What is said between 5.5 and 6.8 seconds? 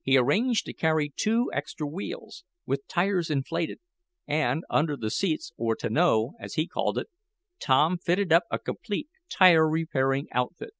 or tonneau, as he